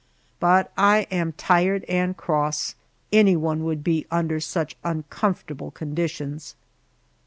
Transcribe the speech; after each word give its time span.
But 0.39 0.71
I 0.75 1.01
am 1.11 1.33
tired 1.33 1.83
and 1.83 2.17
cross; 2.17 2.73
anyone 3.13 3.63
would 3.65 3.83
be 3.83 4.07
under 4.09 4.39
such 4.39 4.75
uncomfortable 4.83 5.69
conditions. 5.69 6.55